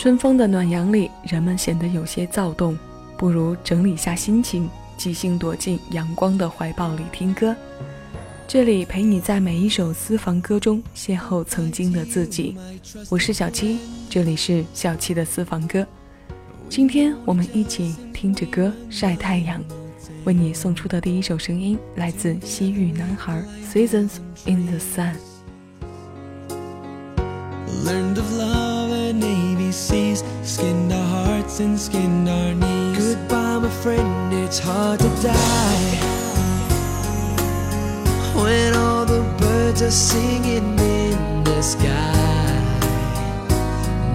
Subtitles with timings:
[0.00, 2.74] 春风的暖阳里，人们显得有些躁动，
[3.18, 7.54] 不如整理下心情，即兴躲进阳光的怀抱里听歌。
[8.48, 12.56] 这里陪你在每一首私房歌中邂逅曾经的自己。
[13.10, 13.78] 我是小七，
[14.08, 15.86] 这里是小七的私房歌。
[16.70, 19.62] 今天我们一起听着歌晒太阳。
[20.24, 24.12] 为你送出的第一首声音来自西域男孩《Seasons
[24.46, 25.12] in the Sun》。
[27.84, 29.22] Learned of love and
[29.70, 33.14] ABCs, skinned our hearts and skinned our knees.
[33.14, 35.96] Goodbye, my friend, it's hard to die.
[38.34, 42.56] When all the birds are singing in the sky.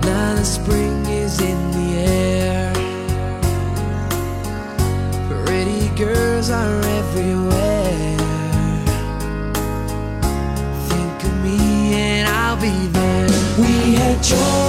[0.03, 2.73] Now the spring is in the air.
[5.45, 8.17] Pretty girls are everywhere.
[10.89, 13.29] Think of me and I'll be there.
[13.57, 14.64] We had joy,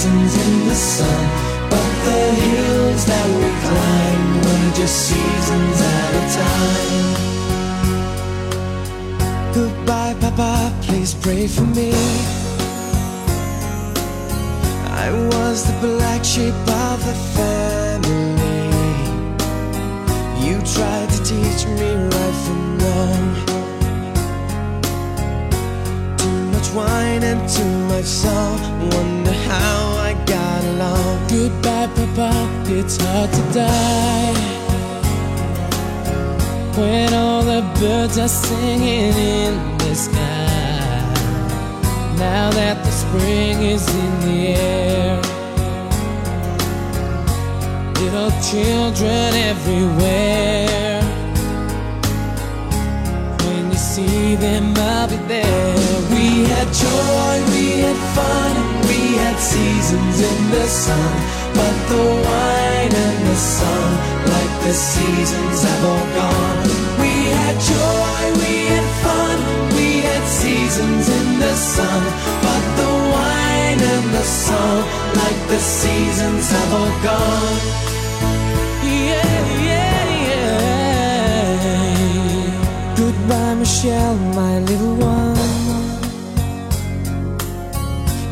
[0.00, 1.24] seasons in the sun.
[1.68, 7.06] But the hills that we climb were just seasons at a time.
[9.52, 11.92] Goodbye, Papa, please pray for me.
[15.04, 16.54] I was the black sheep
[16.86, 18.68] of the family.
[20.46, 23.59] You tried to teach me right from wrong.
[26.74, 28.24] Wine and too much.
[28.94, 31.28] Wonder how I got along.
[31.28, 32.30] Goodbye, Papa.
[32.66, 34.34] It's hard to die.
[36.78, 40.50] When all the birds are singing in the sky.
[42.16, 45.16] Now that the spring is in the air.
[48.00, 51.02] Little children everywhere.
[53.44, 55.79] When you see them, I'll be there.
[56.60, 58.52] We had joy, we had fun,
[58.86, 61.12] we had seasons in the sun.
[61.54, 63.90] But the wine and the sun,
[64.28, 66.68] like the seasons, have all gone.
[67.00, 69.38] We had joy, we had fun,
[69.74, 72.02] we had seasons in the sun.
[72.44, 74.84] But the wine and the sun,
[75.16, 77.58] like the seasons, have all gone.
[78.84, 81.40] Yeah, yeah, yeah.
[82.98, 85.49] Goodbye, Michelle, my little one.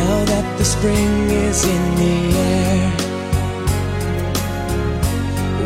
[0.00, 1.12] Now that the spring
[1.46, 2.16] is in the
[2.54, 2.90] air.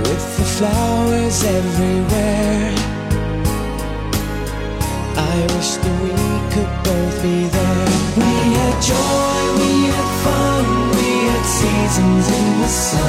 [0.06, 2.74] With the flowers everywhere.
[5.16, 6.14] I wish that we
[6.52, 7.88] could both be there.
[8.20, 10.64] We had joy, we had fun,
[10.96, 13.05] we had seasons in the sun.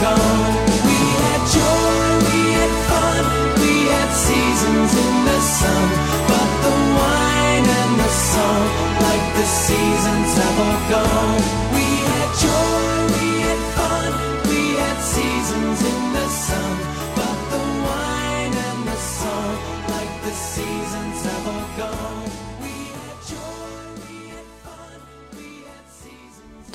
[0.00, 0.53] Gone.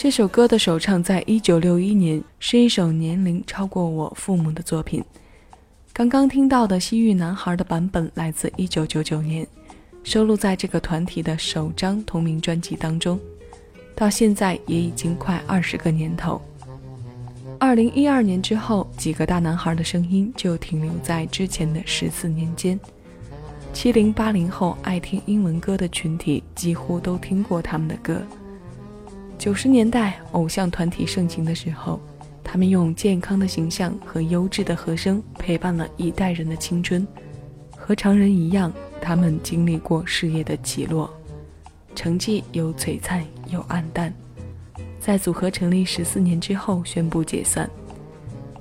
[0.09, 5.03] 这首歌的首唱在一九六一年，是一首年龄超过我父母的作品。
[5.93, 9.45] 刚刚听到的《西域男孩》的版本来自一九九九年，
[10.03, 13.19] 收录在这个团体的首张同名专辑当中。
[13.93, 16.41] 到现在也已经快二十个年头。
[17.59, 22.79] 二零一二年之后，几个大男孩的声音就停留在之前的十四年间。
[23.73, 28.19] 七零八零后爱听英文歌的群体几乎都听过他们的歌。
[29.39, 31.97] 九十年代偶像团体盛行的时候，
[32.43, 37.07] 他们用健康的形象和优质的和声陪伴了一代人的青春。
[37.71, 38.71] 和常人一样，
[39.01, 41.09] 他们经历过事业的起落，
[41.95, 44.13] 成绩有璀璨有暗淡。
[44.99, 47.67] 在组合成立十四年之后宣布解散。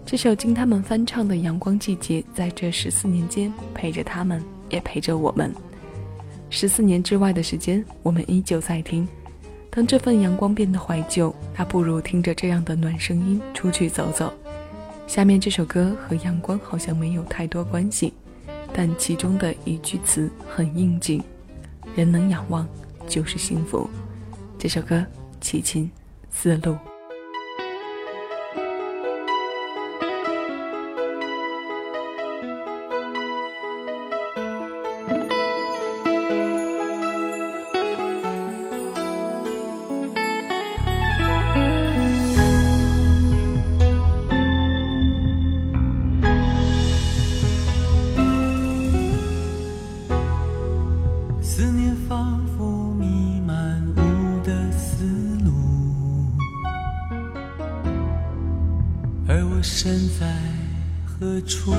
[0.07, 4.41] 这首经他们翻唱的《阳光季节》在这十四年间陪着他们，
[4.71, 5.53] 也陪着我们。
[6.51, 9.07] 十四年之外的时间，我们依旧在听。
[9.71, 14.33] 当这份阳光变得怀旧，他不如听着这样的暖声音出去走走。
[15.07, 18.13] 下面这首歌和阳光好像没有太多关系，
[18.73, 21.23] 但其中的一句词很应景
[21.95, 22.67] ：“人能仰望
[23.07, 23.89] 就是幸福。”
[24.59, 25.05] 这首歌，
[25.41, 25.85] 齐秦
[26.31, 26.73] 《丝路》。
[51.59, 55.05] 思念仿佛弥漫雾的丝
[55.45, 55.51] 路
[59.27, 60.37] 而我身在
[61.05, 61.73] 何处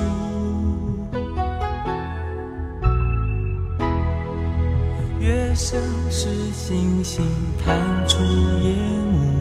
[5.18, 5.82] 月升
[6.12, 7.26] 时星星
[7.64, 8.22] 探出
[8.60, 8.76] 夜
[9.14, 9.34] 幕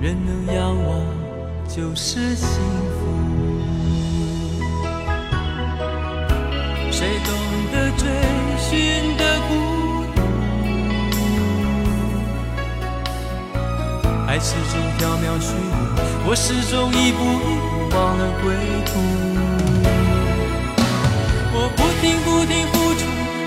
[0.00, 1.04] 人能仰望
[1.68, 2.34] 就是
[14.42, 18.44] 始终缥缈虚无，我始终一步一步忘了归
[18.86, 18.90] 途。
[21.52, 23.00] 我不停不停付出，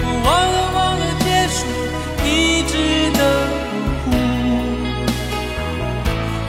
[0.03, 1.57] 我忘了忘了结束，
[2.23, 2.71] 一直
[3.17, 3.19] 的
[4.05, 4.11] 辜负。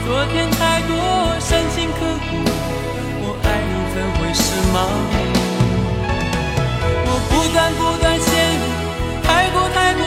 [0.04, 0.92] 昨天太多
[1.40, 1.76] 深情。
[1.94, 2.32] 刻骨，
[3.22, 4.42] 我爱你怎会是
[4.74, 4.76] 盲
[5.10, 5.14] 目？
[7.06, 8.26] 我不断不断陷
[8.60, 8.64] 入，
[9.22, 10.00] 太过太过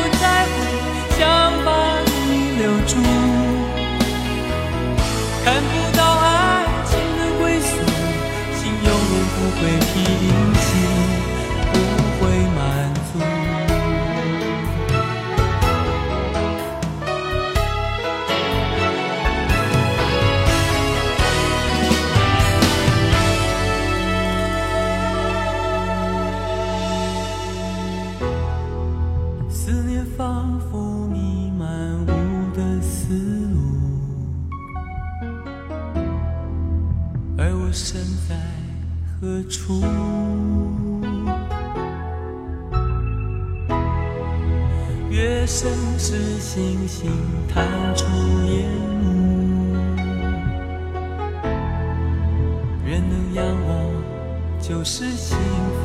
[54.90, 55.84] 是幸福。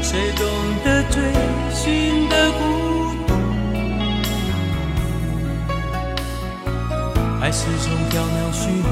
[0.00, 0.46] 谁懂
[0.84, 1.20] 得追
[1.74, 2.60] 寻的孤
[3.26, 3.34] 独？
[7.42, 8.86] 爱始终缥缈虚无，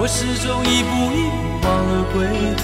[0.00, 2.16] 我始终一步一步忘了归
[2.56, 2.62] 途。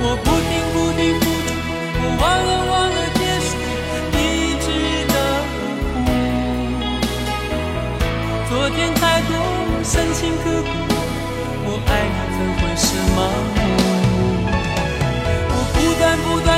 [0.00, 1.50] 我不停不停付出。
[1.98, 3.50] 我忘了忘了结束，
[4.14, 4.16] 一
[4.62, 4.64] 直
[5.10, 5.14] 的
[5.50, 5.58] 苦。
[8.48, 9.02] 昨天太
[9.88, 10.68] 深情刻骨，
[11.64, 13.18] 我爱你怎会是盲
[13.54, 13.58] 目？
[15.48, 16.50] 我不断不断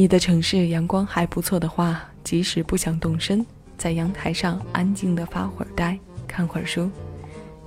[0.00, 3.44] 你的城市阳光还不错的话，即使不想动身，
[3.76, 6.90] 在阳台上安静的发会儿呆，看会儿书，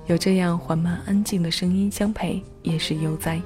[0.08, 3.40] 有这样缓慢安静的声音相陪，也是悠哉。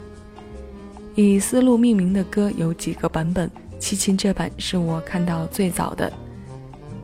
[1.14, 6.10] 以丝路命名的歌有几个版本，齐秦这版是我看到最早的。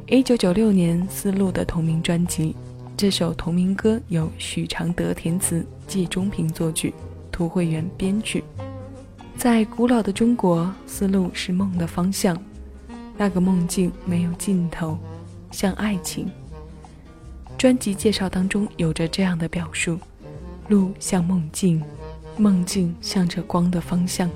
[0.07, 2.57] 一九九六年丝路的同名专辑，
[2.97, 6.95] 这首同名歌由许常德填词，季中平作曲，
[7.31, 8.43] 涂慧源编曲。
[9.37, 12.41] 在古老的中国，思路是梦的方向，
[13.17, 14.99] 那个梦境没有尽头，
[15.51, 16.31] 像爱情。
[17.59, 19.99] 专辑介绍当中有着这样的表述：
[20.69, 21.83] 路像梦境，
[22.39, 24.31] 梦境向着光的方向。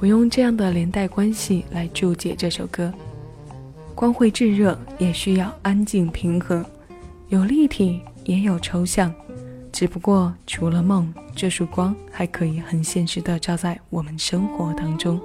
[0.00, 2.92] 我用这样的连带关系来注解这首歌。
[3.94, 6.64] 光会炙热，也需要安静平和，
[7.28, 9.14] 有立体，也有抽象。
[9.74, 15.20] 只不过，除了梦，这束光还可以很现实的照在我们生活当中。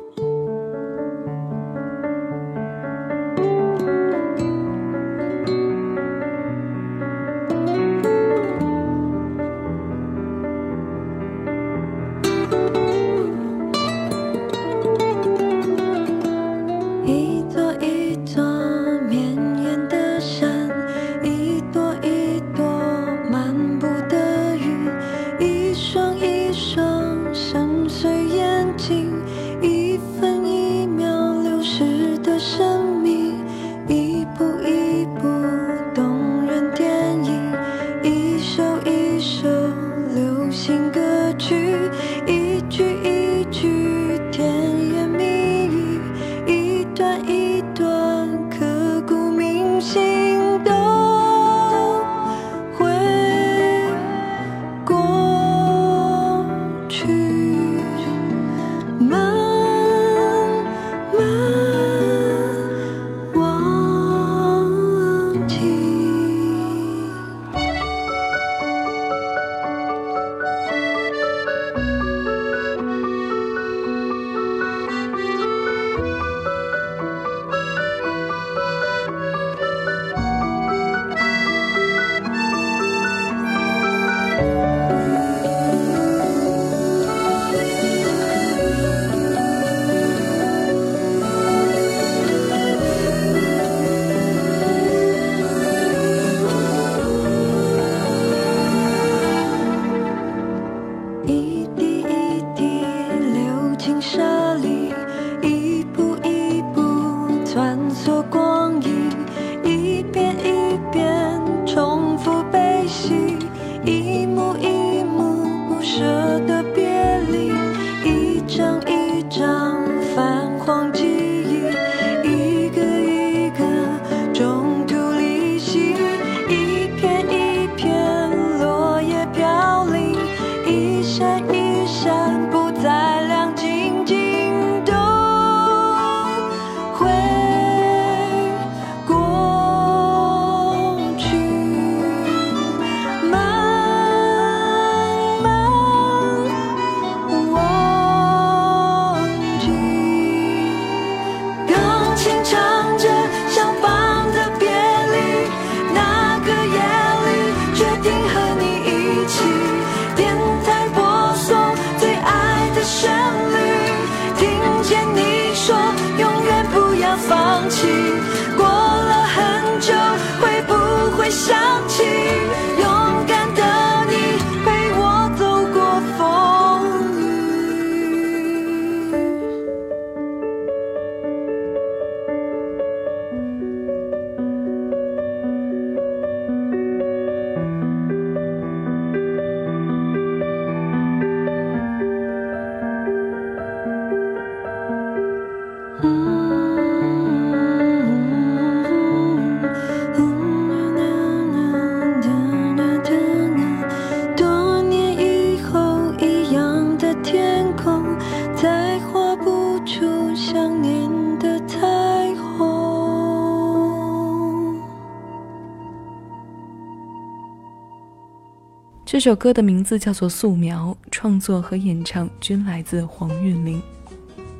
[219.19, 223.81] 这首歌的名字叫做《素描》，创作和演唱均来自黄韵玲，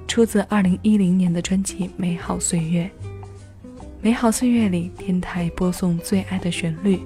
[0.06, 2.92] 出自2010年的专辑《美好岁月》。
[4.02, 7.00] 美好岁月里，电台播送最爱的旋律，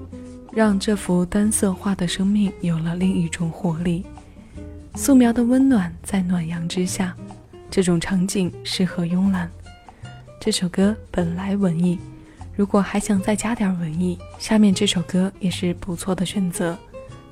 [0.51, 4.03] 让这幅单色画的生命有了另一种活力。
[4.95, 7.15] 素描的温暖在暖阳之下，
[7.69, 9.47] 这种场景适合慵懒。
[10.39, 11.99] 这首歌本来文艺，
[12.55, 16.75] 如果还想再加点文艺，下面这首歌也是不错的选择。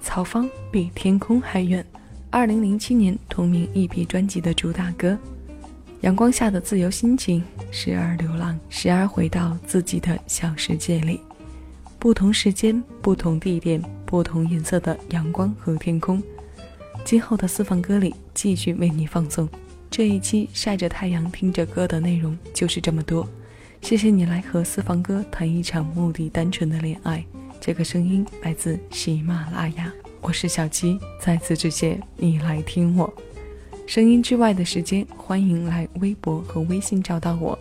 [0.02, 1.86] 曹芳比天空还远，
[2.30, 5.18] 二零零七年同名 EP 专辑的主打歌，
[6.02, 11.22] 阳光下的自由心情，时而流浪，时而回到自己的小世界里。
[12.00, 16.22] 不同时间、不同地点、不同颜色的阳光和天空，
[17.06, 19.48] 今后的私房歌里继续为你放送。
[19.90, 23.28] 这一期晒着太阳听着歌的内容就是这么多。
[23.82, 27.24] 谢谢你来和私房歌谈一场目的单纯的恋爱。
[27.62, 33.14] 这个声音来自喜马拉雅，我是小七，再次致谢你来听我。
[33.86, 37.58] 声音之外的时间，欢迎来微博和微信找到我。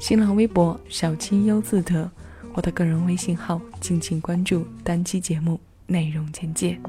[0.00, 2.10] 新浪微博小七优自得，
[2.54, 4.66] 我的个人微信号，敬请关注。
[4.82, 6.80] 单期节目内容简介。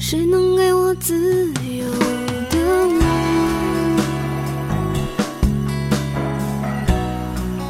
[0.00, 1.84] 谁能给我自由
[2.48, 3.02] 的梦？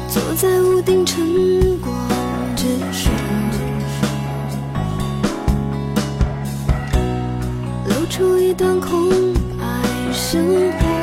[0.07, 1.91] 坐在屋顶晨光
[2.55, 3.11] 之上，
[7.87, 9.65] 露出一段空白
[10.13, 10.45] 生
[10.79, 10.98] 活，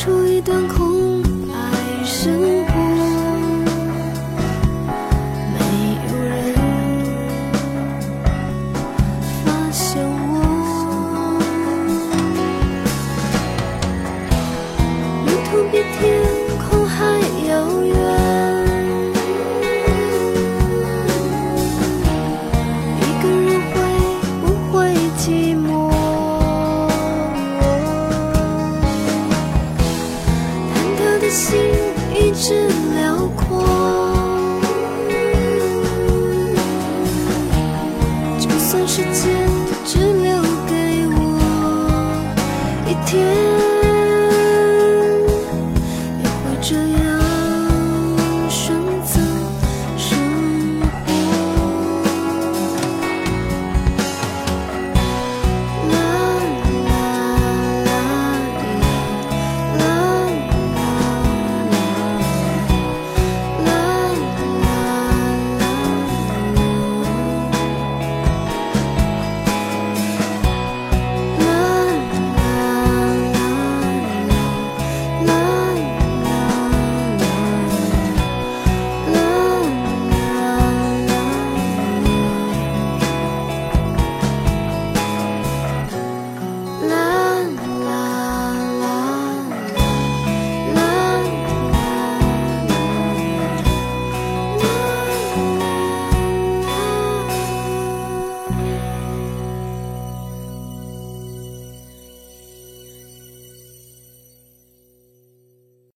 [0.00, 0.89] 出一段空
[31.30, 31.56] 心
[32.12, 32.66] 一直
[32.96, 33.69] 辽阔，